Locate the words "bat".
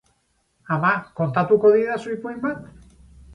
2.47-2.67